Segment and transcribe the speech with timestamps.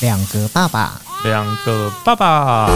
[0.00, 0.92] 两个爸爸，
[1.24, 2.70] 两个爸爸。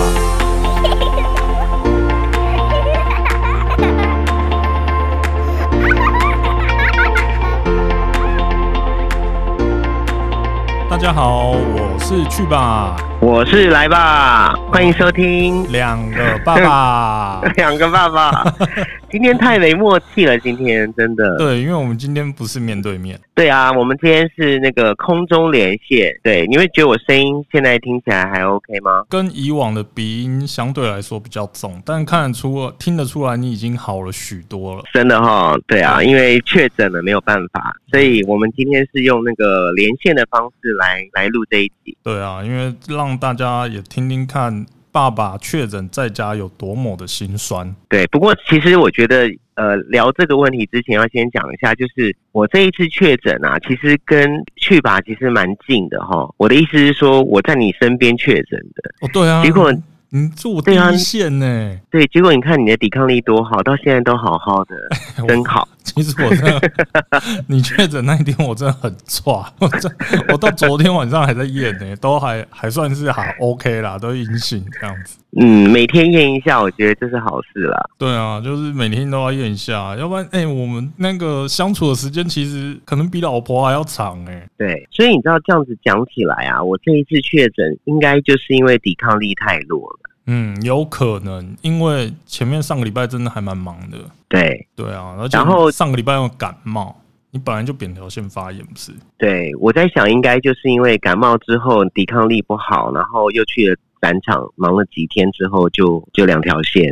[10.91, 18.45] 大家好，我是去吧，我是来吧，欢迎收听两个爸爸，两个爸爸。
[19.15, 21.37] 今天太没默契了，今天真的。
[21.39, 23.17] 对，因为我们今天不是面对面。
[23.33, 26.13] 对啊，我们今天是那个空中连线。
[26.21, 29.05] 对，你会觉得我声音现在听起来还 OK 吗？
[29.09, 34.83] 跟以往的鼻音相对来说比较重，但看得出、听得出来你已经好了许多了。
[34.93, 41.97] 真的哈，对啊，因为确诊了没有办法，所以我们今天是用那个连线的方式来来录这一集。
[42.03, 44.67] 对啊，因为让大家也听听看。
[44.95, 47.75] 爸爸确诊在家有多么的心酸？
[47.89, 56.33] 对，不过其实我觉得，呃，聊这个问题之前要先讲一下，就是我这一次确诊啊，其实跟去吧其实蛮近的哈。
[56.37, 58.95] 我的意思是说，我在你身边确诊的。
[59.01, 59.43] 哦，对啊。
[59.43, 59.75] 结果。
[60.17, 61.77] 你做第一线呢？
[61.91, 64.77] 对，结果你看你的抵抗力多好，到现在都好好的，
[65.27, 65.69] 真好。
[65.83, 66.61] 其实我真的，
[67.49, 69.91] 你确诊那一天我真的很抓， 我这
[70.33, 75.19] 我到昨天晚上还在验呢，都还还算是还 OK 啦，都阴性这样子。
[75.41, 77.77] 嗯，每天验一下，我觉得这是好事啦。
[77.99, 84.49] 对啊，就是每天都要验一下，要不然哎，我们那个相处的时间其实可能比老婆还要长哎。
[84.57, 90.04] 对，所以你知道这样子讲起来啊，我这一次确诊应该就是因为抵抗力太弱了。
[90.27, 93.99] 嗯，有可能，因为前面上个礼拜真的还蛮忙的。
[94.27, 96.99] 对对啊，然后上个礼拜又感冒，
[97.31, 98.91] 你本来就扁桃腺发炎不是？
[99.19, 106.83] 对，我在想，应该就是因为感冒之后抵抗力不好，然后又去了展场忙了几天之后，就就两条线。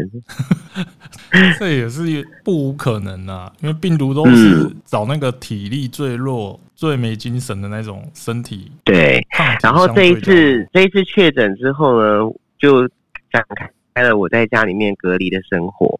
[1.58, 8.70] 这也是不无可能啊，因为病毒都是找那个体力最弱、最没精神的那种身体。
[8.84, 9.26] 对，
[9.62, 12.86] 然后这一次这一次确诊之后呢，就。
[13.32, 13.44] 展
[13.94, 15.98] 开了我在家里面隔离的生活，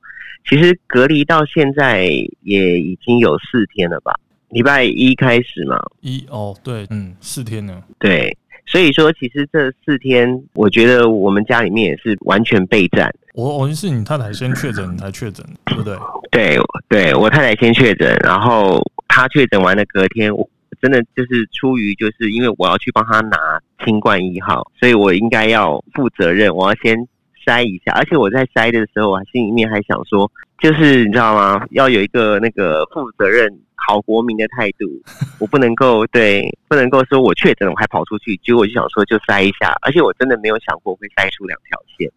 [0.49, 2.05] 其实隔离到现在
[2.43, 4.13] 也已经有四天了吧？
[4.49, 7.83] 礼拜一开始嘛，一哦对，嗯，四天呢。
[7.99, 13.11] 对，所以说其实这四天，我觉得我们家里面也是完全备战。
[13.35, 15.97] 我我是你太太先确诊，你才确诊，对不对？
[16.31, 18.79] 对，对我太太先确诊，然后
[19.09, 20.47] 她确诊完了隔天，我
[20.83, 23.39] 真的就是出于就是因为我要去帮她拿
[23.87, 27.09] 新冠一号，所以我应该要负责任，我要先。
[27.45, 31.67] 筛一下，而且我在筛的时候，我心里面还想说，就是你知道吗？
[31.71, 34.87] 要有一个那个负责任、好国民的态度，
[35.39, 42.11] 我不能够对，不能够说我确诊我还跑出去，结果我就想说就筛一下，而且我真的没有想过会筛出两条线，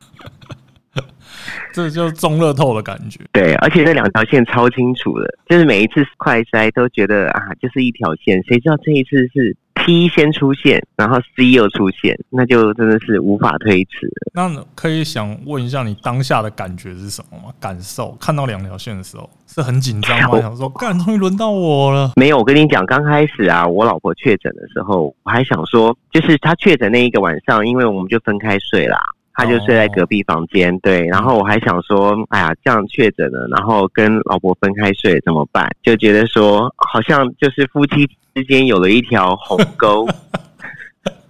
[1.74, 3.20] 这就是中乐透的感觉。
[3.34, 9.56] 对，而且那两条线超清楚的，就是每一次快筛都觉得啊，就是一条线，谁知道这一次是。
[9.86, 14.10] T 先出现，然后 C 又出现，那就真的是无法推迟。
[14.34, 17.54] 那可以想问一下，你当下的感觉是什么吗？
[17.60, 20.40] 感受看到两条线的时候是很紧张吗？
[20.42, 22.12] 想说，干，终于轮到我了。
[22.16, 28.98] 没有，我跟你讲，刚开始啊，我老婆确诊的时候，我还想说，就是她确诊那一个晚上，因为我们就分开睡啦。
[29.38, 35.70] 他就睡在隔壁房间，对，然后我还想说，哎呀，这样确诊了，然后跟老婆分开睡怎么办？
[35.84, 40.08] 就觉得说，好像就是夫妻之间有了一条鸿沟。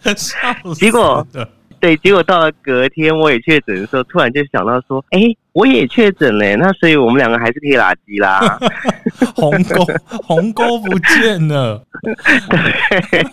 [0.75, 1.25] 结果，
[1.79, 5.19] 对，结果到了隔天我也确诊的时候，突然就想到说，哎，
[5.53, 8.59] 我也确诊嘞，那所以我们两个还是可以垃圾啦。
[9.35, 9.83] 鸿沟，
[10.21, 11.83] 鸿沟不见了。
[12.51, 13.25] 对，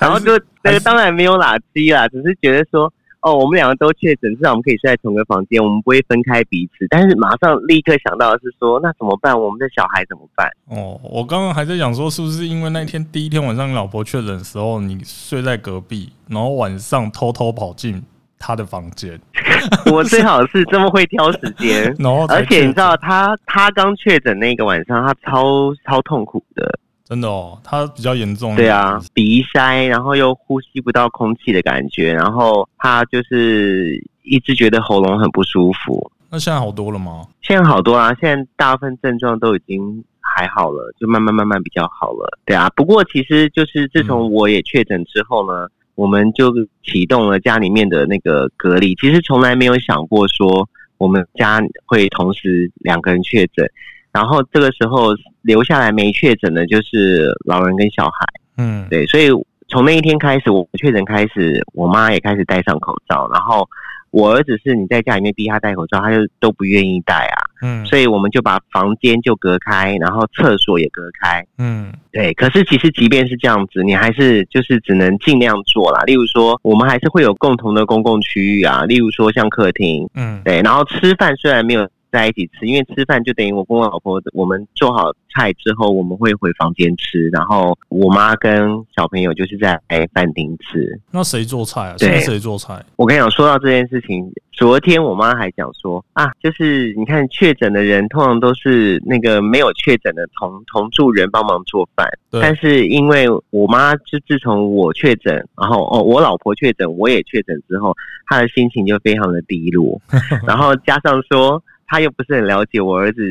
[0.00, 2.92] 然后就那个当然没有垃圾啦，只是觉得说。
[3.24, 6.86] 哦，我们两个都确诊，至少我们可以睡在同一个房间，我们不会分开彼此。
[6.90, 9.34] 但是马上立刻想到的是说，那怎么办？
[9.40, 10.46] 我们的小孩怎么办？
[10.66, 18.04] 哦，我刚刚还在想说，是不是因为那天第一天晚上你老婆确诊的时候，你睡在隔壁，然后晚上偷偷跑进
[18.38, 19.18] 她的房间？
[19.90, 26.78] 我最好是这么会挑时间， 然后而且你知道，他他刚确诊那个晚上，他超超痛苦的。
[27.04, 28.56] 真的哦，他比较严重。
[28.56, 36.10] 对啊，鼻塞，然后又呼吸不到空气的感觉，然后他就是一直觉得喉咙很不舒服。
[36.30, 37.26] 那现在好多了吗？
[37.42, 42.38] 现在好多啊，现在大部分症状都已经还好了，就慢慢慢慢比较好了。
[42.46, 46.50] 对啊，不过其实就是自从我也确诊之后呢，我们就
[46.82, 48.94] 启动了家里面的那个隔离。
[48.94, 50.66] 其实从来没有想过说
[50.96, 53.70] 我们家会同时两个人确诊，
[54.10, 58.26] 然后这个时候留下来没确诊的就是老人跟小孩。
[58.56, 59.28] 嗯，对，所以
[59.68, 63.68] 从那一天开始，我确诊开始，我妈也开始戴上口罩，然后
[64.10, 71.44] 我儿子是你在家里面逼他戴口罩，他就都不愿意戴啊，嗯，所以我们就把房间就隔开，然后厕所也隔开。
[71.58, 76.00] 嗯，对，可是其实即便是这样子，你还是就是只能尽量做啦。
[76.04, 89.76] 例如说，我们还是会有共同的公共区域啊，例如说像客厅，嗯，对，然后吃饭虽然没有在一起吃，因为吃饭就等于我跟我老婆，我们做好菜之后，我们会回房间吃，然后我妈跟小朋友就是在
[90.12, 91.00] 饭厅吃。
[91.10, 91.96] 那谁做菜啊？
[91.98, 92.80] 对现在谁做菜？
[92.94, 107.92] 我跟你讲，说到这件事情，昨天我妈还讲说啊，就是你看确诊的人通常都是那个没有确诊的同同住人帮忙做饭，但是因为我妈就自从我确诊，然后哦我老婆确诊，我也确诊之后，
[108.26, 110.00] 她的心情就非常的低落，
[110.46, 113.22] 然后加上说她又不是很了解我儿子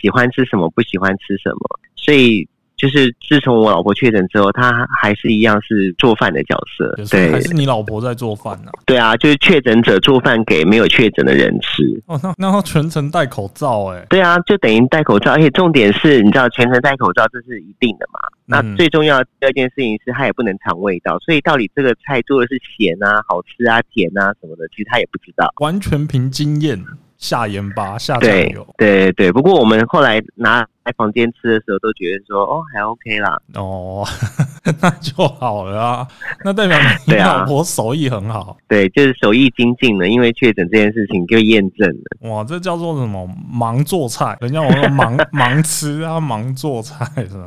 [0.00, 2.48] 喜欢吃什么，不喜欢吃什么，所以。
[2.78, 8.70] 就是自从我老婆确诊之后，他还是一样是做饭的角色对还是你老婆在做饭呢？
[8.86, 11.82] 对啊，就是确诊者做饭给没有确诊的人吃。
[12.06, 18.20] 哦，那那他全程戴口罩，哎，对啊，就等于戴口罩，而且重点是，你知道全程戴口罩这是一定的嘛？
[18.46, 25.52] 那嗯最重要的第二件事情是，他也不能尝味道，所以到底这个菜做的是咸啊、好吃啊、甜啊什么的，其实他也不知道。
[25.58, 26.78] 完全凭经验
[27.18, 28.66] 下盐巴下酱油。
[28.78, 33.38] 对对，不过我们后来拿来房间吃的时候，都觉得说哦还 OK 啦。
[33.54, 34.06] 哦，
[34.80, 36.08] 那就好了啊，
[36.44, 38.56] 那代表你 老婆手艺很好。
[38.68, 42.30] 对，就是手艺精进了，因为确诊这件事情就验证了。
[42.30, 43.28] 哇，这叫做什么？
[43.50, 47.46] 忙做菜，人家我说忙忙 吃啊，忙做菜是吧？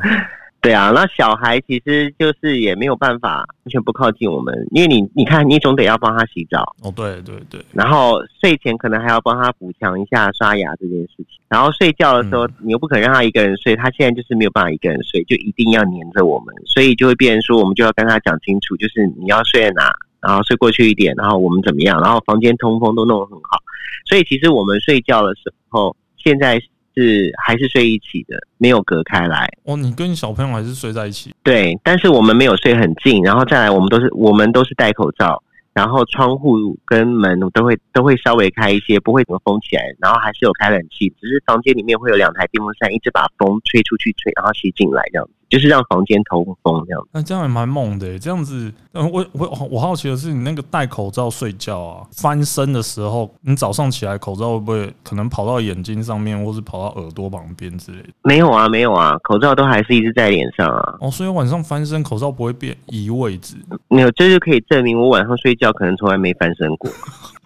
[0.62, 19.92] 对啊，那小孩其实就是也没有办法完全不靠近我们，因为你你看，你总得要帮他洗澡，哦，对对对，然后睡前可能还要帮他补强一下刷牙这件事情，然后睡觉的时候、嗯你又不可能让他一个人睡，他现在就是没有办法一个人睡，就一定要黏着我们，所以就会变成说，我们就要跟他讲清楚，就是你要睡在哪，
[20.22, 23.58] 然后睡过去一点，然后我们怎么样，然后房间通风都弄得很好，
[24.06, 26.62] 所以其实我们睡觉的时候，现在
[26.96, 29.50] 是还是睡一起的，没有隔开来。
[29.64, 31.34] 哦，你跟你小朋友还是睡在一起？
[31.44, 35.42] 对，但是我们没有睡很近，然后再来，我们都是我们都是戴口罩，
[35.74, 47.10] 然后窗户跟门都会都会稍微开一些，不会怎么封起来，然后还是有开冷气，只是房间里面会有两台电风扇一直把风吹出去吹，然后吸进来这样子，就是让房间通风这样子。
[47.12, 58.10] 那这样也蛮猛的耶，这样子，嗯，我我我好奇的是，你那个戴口罩睡觉啊，翻身的时候，你早上起来口罩会不会可能跑到眼睛上面，或是跑到耳朵旁边之类的？
[58.24, 60.98] 没有啊，没有啊，口罩都还是一直在脸上啊。
[61.02, 63.58] 哦，所以晚上翻身口罩不会变移位置。
[63.90, 66.90] 没有，这就可以证明我晚上睡觉可能从来没翻身过。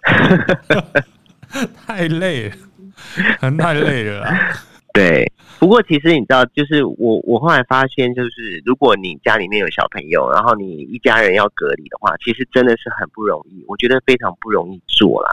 [1.86, 4.38] 太累了，太累了啊。
[4.96, 15.30] 对，不过其实你知道，就是我我后来发现，就是如果你家里面有小朋友，然后你一家人要隔离的话，其实真的是很不容易，我觉得非常不容易做啦。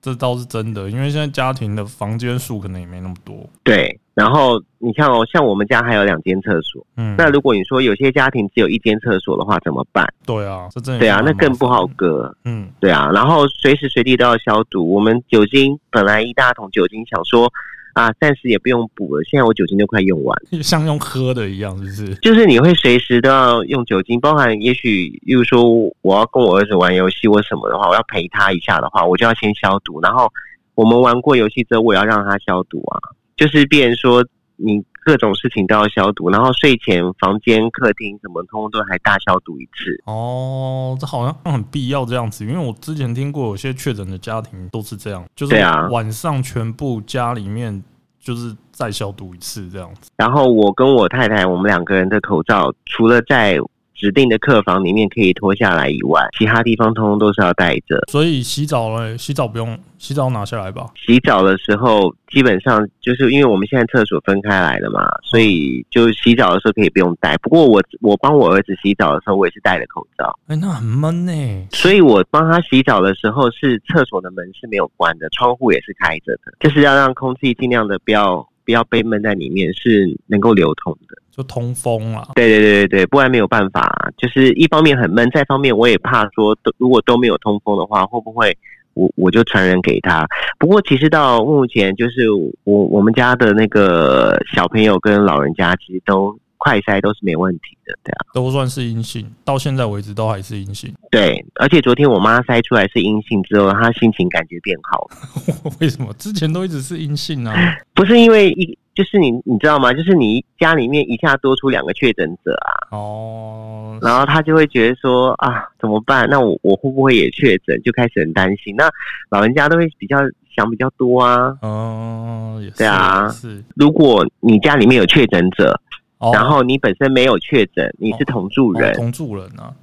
[0.00, 3.48] 这倒是真的，因为现在家庭的房间数可能也没那么多。
[3.62, 10.04] 对，然后你看哦，像我们家还有两间厕所，嗯，那如果你说有些家庭只有一间厕所的话，怎么办？
[10.26, 11.86] 对啊，这真的对啊，那更不好。
[11.94, 12.36] 隔。
[12.44, 14.92] 嗯，对啊，然后随时随地都要消毒。
[14.92, 17.48] 我们酒精本来一大桶酒精，想说
[17.94, 20.62] 啊，暂时也不用补了，现在我酒精都快用完了。
[20.62, 22.14] 像用喝的一样，是不是？
[22.16, 25.62] 就是你会随时都要用酒精，包含也许，例如说
[26.00, 30.00] 我要跟我儿子玩游戏或什么的话，我要陪他一下的话，我就要先消毒。
[30.00, 30.30] 然后
[30.74, 32.98] 我们玩过游戏之后，我也要让他消毒啊，
[33.36, 40.02] 就是变成说你各种事情都要消毒，然后睡前房间、客厅什么，通通都还大消毒一次。
[40.06, 45.54] 哦，这好像很必要这样子，因为我之前听过有些确诊的家庭都是这样，就是
[45.90, 47.82] 晚上全部家里面
[48.20, 50.10] 就是再消毒一次这样子。
[50.16, 53.58] 然后我跟我太太，我们两个人的口罩，除了在
[54.02, 58.02] 指定的客房里面可以脱下来以外，其他地方通通都是要带着。
[58.10, 60.90] 所以洗澡嘞，洗澡不用，洗澡拿下来吧。
[60.96, 67.36] 洗澡的时候，基本上就是因为我们现在厕所分开来了嘛，所以就洗澡的时候可以不用带。
[67.36, 71.32] 不过我我帮我儿子洗澡的时候，我也是戴了口罩，哎、那很闷呢、
[71.70, 81.21] 所以我帮他洗澡的时候是厕所的门是没有关的，窗户也是开着的，就是要让空气尽量的不要不要被闷在里面，是能够流通的。
[81.34, 82.28] 就通风啊。
[82.34, 88.56] 对对对对对，不然没有办法，就是一方面很闷，再一方面我也怕说都如果都没有通风的话，会不会
[88.94, 90.26] 我我就传染给他。
[90.58, 92.28] 不过其实到目前，就是
[92.64, 98.22] 我我们家的那个小朋友跟老人家，其实都快筛都是没问题的，对啊。
[98.32, 100.94] 都算是阴性，到现在为止都还是阴性。
[101.10, 105.72] 对，而且昨天我妈筛出来是阴性之后，她心情感觉变好了。
[105.80, 107.52] 为什么之前都一直是阴性啊？
[107.94, 109.92] 不是因为一，就是你你知道吗？
[109.92, 116.28] 就是你家里面一下多出两个确诊者啊，哦，然后她就会觉得说啊，怎么办？
[116.30, 117.76] 那我我会不会也确诊？
[117.82, 118.72] 就开始很担心。
[118.76, 118.88] 那
[119.30, 120.16] 老人家都会比较
[120.54, 121.58] 想比较多啊。
[121.60, 123.62] 哦，也是对啊是。
[123.74, 125.78] 如果你家里面有确诊者，
[126.22, 126.30] 哦。
[126.32, 129.74] 然后你本身没有确诊，你是同住人，哦同住人啊，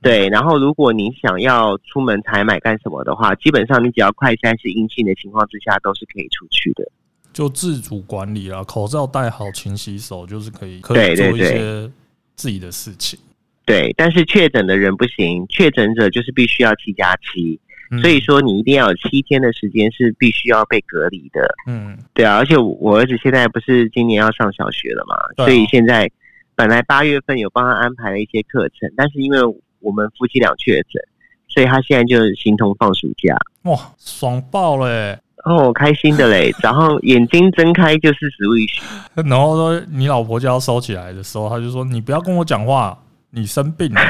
[0.00, 6.84] 对，然后如果你想要出门采买干什么的话，基本上你只要快筛是阴性的情况之下，都是可以出去的。
[7.32, 11.90] 就自主管理啦，口罩戴好，勤洗手，就是可以可对以做一些
[12.34, 13.18] 自己的事情。
[13.66, 17.65] 对，但是确诊的人不行，确诊者就是必须要七加七，嗯
[18.00, 21.46] 所以说你一定要有七天的时间是必须要被隔离的。
[21.66, 26.10] 嗯，对啊，而且我我儿子现在不是今年要上小学了嘛，所以现在
[26.54, 29.38] 本来八月份有帮他安排了一些课程，但是因为
[29.80, 31.02] 我们夫妻俩确诊，
[31.48, 33.36] 所以他现在就形同放暑假。
[33.62, 35.20] 哇，爽爆了欸！
[35.44, 36.52] 哦，开心的嘞！
[36.60, 38.82] 然后眼睛睁开就是 Switch，
[39.14, 42.98] 然后说你老婆就要收起来的时候，他就说你不要跟我讲话，
[43.30, 44.00] 你生病了，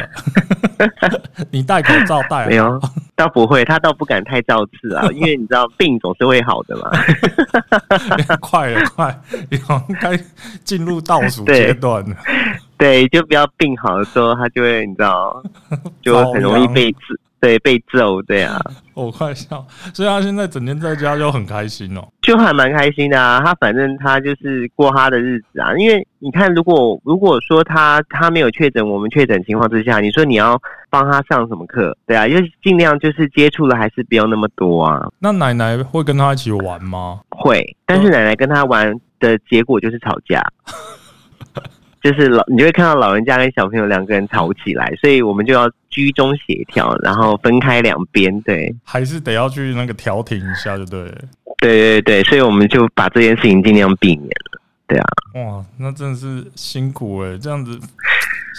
[1.50, 2.80] 你戴口罩戴好没有，
[3.16, 6.90] 倒不会，他倒不敢太造次啊，因为你知道病总是会好的嘛。
[8.40, 9.18] 快了快，
[9.50, 10.16] 你好像该
[10.62, 12.16] 进入倒数阶段了。
[12.76, 15.42] 对，就不要病好的时候，他就会你知道，
[16.02, 16.98] 就很容易被揍，
[17.46, 18.60] 对，被揍，对啊，
[18.92, 22.04] 我快笑，所以他现在整天在家就很开心哦。
[22.20, 23.40] 就还蛮开心的啊。
[23.44, 30.60] 他反正他就是过他的日子啊，因为你看，如果如果说他他没有确诊，我们确诊情况之下，你说你要
[30.90, 31.96] 帮他上什么课？
[32.04, 35.06] 对啊，就是尽量就是接触的还是不要那么多啊。
[35.20, 37.20] 那奶奶会跟他一起玩吗？
[37.30, 40.42] 会，但是奶奶跟他玩的结果就是吵架，
[42.06, 48.40] 就是老你就会看到老人家跟小朋友两个人吵起来，所以我们就要居中协调，然后分开两边。
[48.42, 51.14] 对，还是得要去那个调停一下，就对了。
[51.58, 54.60] 对对对，所以我们就把这件事情尽量避免了。
[54.86, 57.76] 对啊，哇，那真的是辛苦哎、这样子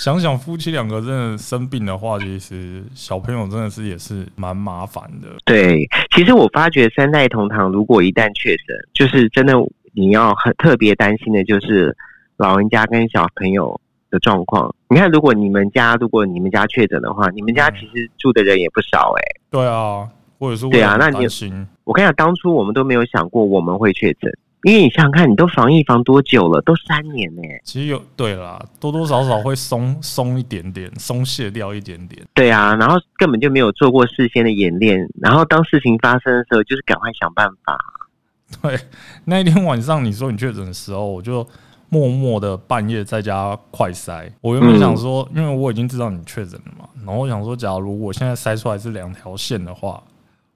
[0.04, 5.30] 想想，夫妻两个真的生病的话，其实小朋友真的是也是蛮麻烦的。
[5.46, 9.54] 对，其实我发觉三代同堂如果一旦确诊，就是真的
[9.94, 11.96] 你要很特别担心的就是
[12.38, 13.80] 老人家跟小朋友
[14.10, 14.74] 的状况。
[14.90, 20.08] 你看，如果你们家如果你们家确诊的话，你们家嗯其实住的人也不少哎、对啊，
[20.40, 21.68] 或者是对啊那你担心。
[21.84, 24.32] 我跟你讲，当初我们都没有想过我们会确诊，
[24.64, 26.62] 因为你想想看，你都防疫防多久了？
[26.62, 32.26] 都三年呢、其实有对啦，多多少少会松松一点点，松懈掉一点点。
[32.34, 37.78] 对啊，然后根本就没有做过事先的演练，然后当事情发生的时候，就是赶快想办法。
[38.62, 38.80] 对，
[39.26, 41.46] 那一天晚上你说你确诊的时候，我就
[41.90, 44.30] 默默的半夜在家快筛。
[44.42, 50.02] 我原本想说，因为我已经知道你确诊了嘛，然后我想说，假如我现在筛出来是两条线的话，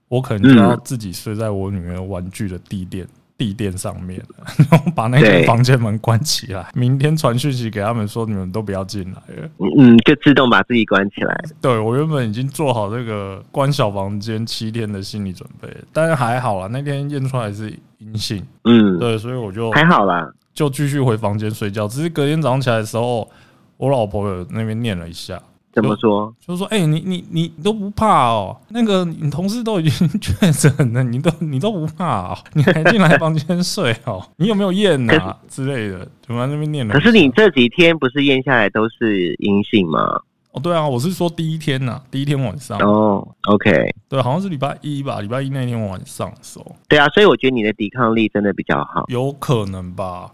[0.08, 3.06] 我可能就要自己睡在我女儿玩具的地垫。
[3.38, 4.22] 地垫上面，
[4.70, 6.70] 然后把那个房间门关起来。
[6.74, 9.50] 明天传讯息给他们说，你们都不要进来了。
[9.58, 11.44] 嗯嗯，就自动把自己关起来。
[11.60, 20.30] 对我原本已经做好这个关小房间七天的心理准备，但是还好啦，那天验出来是阴性，嗯，对，所以我就还好啦。
[20.54, 21.86] 就继续回房间睡觉。
[21.88, 23.28] 只是隔天早上起来的时候，
[23.76, 25.40] 我老婆有那边念了一下，
[25.72, 26.32] 怎么说？
[26.46, 28.56] 就说：“哎、你你你都不怕哦？
[28.68, 32.38] 那个你同事都已经确诊了，你都你都不怕哦？
[32.52, 34.22] 你还进来房间睡哦？
[34.36, 36.92] 你有没有验可啊之类的？”怎么那边念了。
[36.94, 40.20] 可是你这几天不是验下来都是阴性吗？
[40.52, 49.06] 哦，对啊，我是说第一天呐、第一天晚上，哦，OK，对，好像是礼拜一吧，礼拜一那天晚上的时候，对啊，所以我觉得你的抵抗力真的比较好。
[49.08, 50.30] 有可能吧。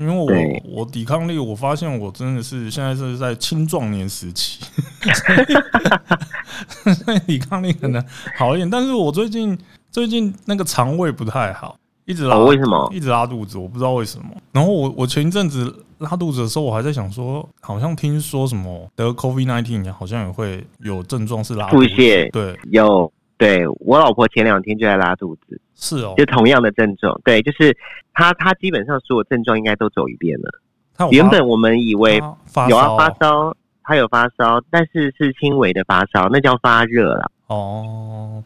[0.00, 4.64] 因为我我抵抗力，我发现我真的是现在是在青壮年时期，
[7.04, 8.02] 所以抵抗力可能
[8.38, 8.70] 好一点。
[8.70, 9.56] 但是我最近
[9.90, 11.76] 最近那个肠胃不太好，
[12.06, 14.28] 一直拉、哦为什么一直拉肚子，我不知道为什么。
[14.52, 21.88] 然后我我前一阵子拉肚子的时候，我还在想说，好像听说什么得 COVID nineteen 好像也会有症状是拉肚子，
[22.32, 27.18] 对，有，对我老婆前两天就在拉肚子，是哦就，同样的症状。
[27.24, 27.76] 对，就是
[28.12, 31.08] 他他基本上所有症状应该都走一遍了。
[31.10, 32.18] 原本我们以为
[32.68, 38.44] 有啊烧发烧，他有发烧，但是是轻微的发烧，那叫发热了，哦，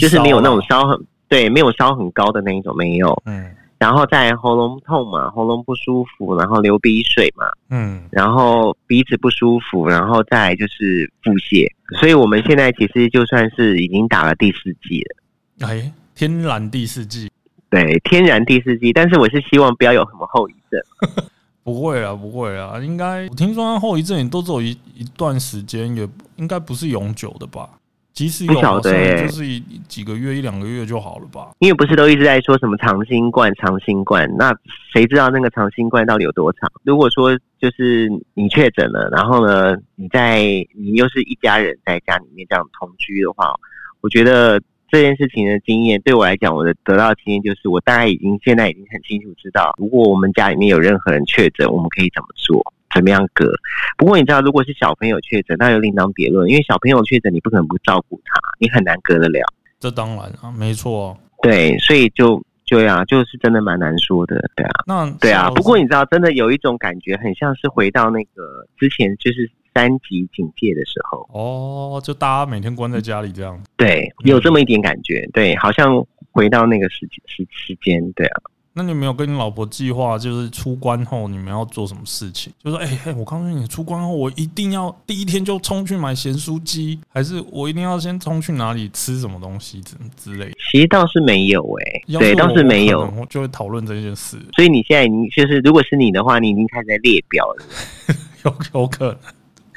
[0.00, 0.98] 就是没有那种烧很
[1.28, 3.22] 对，没有烧很高的那一种，没有。
[3.26, 11.66] 嗯然后再喉咙痛嘛，喉咙不舒服，然后流鼻水嘛，嗯然后鼻子不舒服，然后再就是腹泻。
[11.98, 15.68] 所以我们现在其实就算是已经打了第四剂了。
[15.68, 17.30] 哎，天然第四季
[17.70, 20.80] 对，天然第四季，但是我是希望不要有什么后遗症。
[21.64, 27.68] 不会啊，不会啊，应该我听说它后遗症也都只有一一段时间，也应该不是永久的吧？
[28.12, 31.52] 即使有，不晓得好像欸就是一几个月、一两个月就好了吧？
[31.60, 34.52] 因为不是都一直在说什么长新冠、长新冠，那
[34.92, 36.70] 谁知道那个长新冠到底有多长？
[36.82, 40.42] 如果说就是你确诊了，然后呢，你在
[40.74, 43.54] 你又是一家人在家里面这样同居的话，
[44.02, 44.60] 我觉得
[44.92, 52.62] 这件事情的经验对我来讲，我的得到的经验就是，我大概已经现在已经很清楚知道，如果我们家里面有任何人确诊，我们可以怎么做。
[52.94, 53.50] 怎么样隔？
[53.96, 59.40] 不过你知道，如果是小朋友确诊，那又另当别论，因为小朋友确诊，你不可能不照顾他，你很难隔得了。
[59.80, 61.16] 这当然啊，没错啊。
[61.40, 65.48] 对，所以就就呀、就是真的蛮难说的，对啊，那对啊。
[65.48, 73.60] 不过你知道，真的有一种感觉，很像是回到那个之前就是三级警戒的时候，哦，就大家每天关在家里这样。
[73.76, 78.42] 对，有这么一点感觉，对，好像回到那个时时时间，对啊。
[78.74, 82.50] 那你有没有跟你老婆计划，就是出关后你们要做什么事情？
[82.64, 90.52] 就说哎、嘿我告诉你，出关后我一定要第一天就冲去买咸酥鸡，还是我一定要先冲去哪里吃什么东西之之类的？
[90.70, 97.64] 其实倒是没有哎、对，倒是没有就会讨论这件事，所以你现在已经就是，如果是你的话，你已经开始在列表了。
[98.44, 99.18] 有有可能。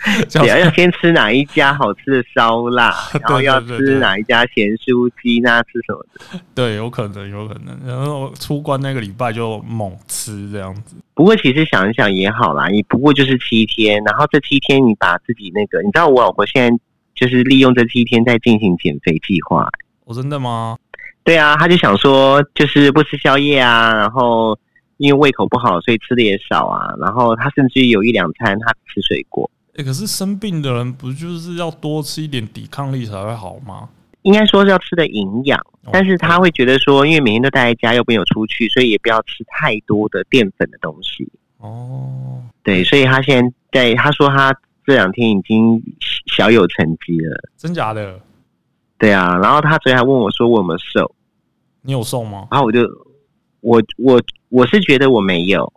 [0.29, 6.39] 这对啊，样要先吃哪一家好吃的烧腊， 然后要吃哪一家咸酥鸡，那吃什么的。
[6.53, 7.77] 对，有可能，有可能。
[7.85, 10.95] 然后出关那个礼拜就猛吃这样子。
[11.13, 16.77] 不过其实想一想也好啦，你不过就是七天，然后这七天你把自己那个，你知道我老婆现在
[17.15, 19.67] 就是利用这七天在进行减肥计划。
[20.03, 20.77] 我、真的吗？
[21.23, 24.55] 对啊，她就想说就是不吃宵夜啊，然后
[24.97, 29.49] 因为胃口不好，所以吃的也少啊，然后她甚至有一两餐她吃水果。
[29.77, 33.89] 哎、可是生病的人不就是要多吃一点抵抗力才会好吗？
[34.21, 41.29] 应该说是要吃的营养，哦但是他会觉得说，因为每天都待在家，又没有出去，所以也不要吃太多的淀粉的东西。
[41.57, 44.51] 哦，对，所以他现在他说他
[44.85, 45.79] 这两天已经
[46.25, 47.37] 小有成绩了。
[47.57, 48.19] 真假的？
[48.97, 51.13] 对啊，然后他昨天还问我说我有没有瘦，
[51.81, 52.47] 你有瘦吗？
[52.49, 52.79] 然后我就
[53.59, 55.71] 我我我是觉得我没有，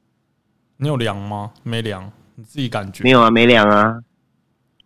[0.77, 1.53] 你有量吗？
[1.65, 3.99] 没量，你自己感觉没有啊，没量啊，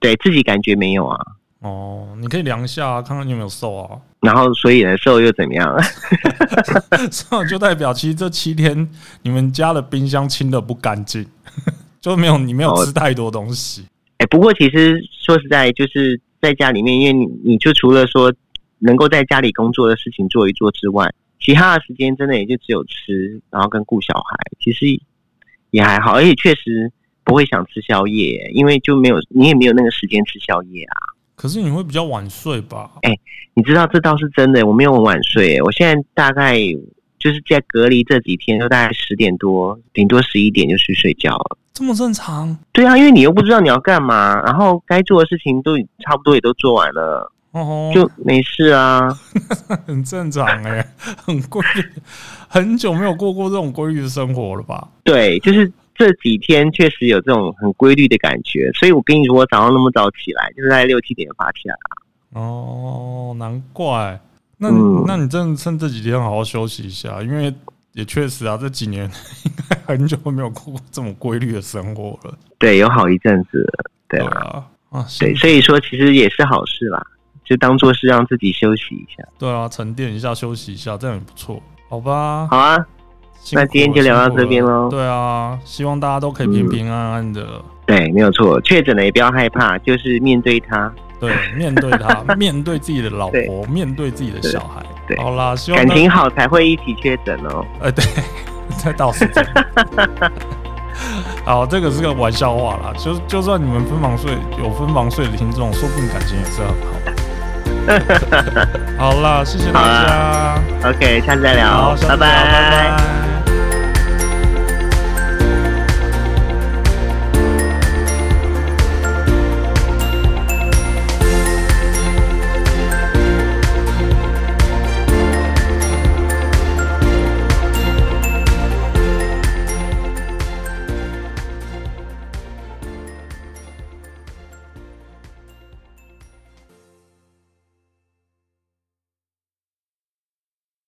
[0.01, 1.21] 对自己感觉没有啊，
[1.61, 4.01] 哦，你可以量一下、啊，看看你有没有瘦啊。
[4.21, 5.79] 然后所以呢瘦又怎么样？
[7.13, 8.89] 瘦就代表其实这七天
[9.21, 11.27] 你们家的冰箱清的不干净，
[12.01, 13.85] 就没有你没有哦吃太多东西。
[14.17, 18.33] 哎，不过其实说实在，就是在家里面，因为你你就除了说
[18.79, 24.87] 能够在家里工作的事情做一做之外，其他的时间真的也就只有吃，然后跟顾小孩，其实
[25.71, 26.91] 也还好，而且确实
[27.25, 30.97] 不会想吃宵夜，因为就没有你也没有那个时间吃宵夜啊。
[31.35, 32.91] 可是你会比较晚睡吧？
[33.03, 33.11] 哎
[33.55, 36.57] 你知道这倒是真的，我没有晚睡，我现在大概
[37.19, 41.59] 就是在隔离这几天，就大概十点多，顶多十一点就去睡觉了。
[41.75, 49.09] 这么正常对啊，因为你又不知道你要干嘛，然后该做的事情都差不多也都做完了，哦，就没事啊。
[49.87, 51.85] 很正常哎、很规律，
[52.49, 54.89] 很久没有过过这种规律的生活了吧？
[55.03, 62.41] 对，就是这几天确实有这种很规律的感觉，所以我跟你说，我早上那么早起来，就是在六七点就爬起来了。
[62.41, 64.19] 哦，难怪。
[64.59, 67.53] 那你、嗯那你真的趁这几天好好休息一下，因为
[67.93, 69.11] 也确实啊，这几年
[69.45, 72.35] 应该很久没有过过这么规律的生活了。
[72.59, 77.05] 对，有好一阵子了，对啊，啊，啊，对，所以说其实也是好事啦，
[77.45, 79.23] 就当做是让自己休息一下。
[79.39, 82.47] 对啊，沉淀一下，休息一下，这样也不错，好吧？
[82.49, 82.79] 好啊，
[83.53, 87.45] 那今天就聊到这边咯辛苦了对啊，希望大家都可以平平安安的。
[87.85, 90.91] 对，没有错，确诊了也不要害怕，就是面对他。
[91.19, 94.83] 对，面对他， 面对自己的老婆，面对自己的小孩。
[95.07, 97.65] 对好啦，希望感情好才会一起确诊哦。
[97.81, 98.05] 哎，对，
[98.79, 99.51] 这倒是这样。
[101.45, 102.93] 好，这个是个玩笑话啦。
[102.97, 106.93] 就就算你们分房睡有分房睡的听众，说不定感情也是很好。
[108.99, 110.89] 好啦，谢谢大家。
[110.89, 113.22] OK，下次再，聊拜拜